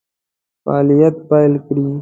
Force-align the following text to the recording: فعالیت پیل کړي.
فعالیت 0.63 1.15
پیل 1.29 1.53
کړي. 1.65 1.85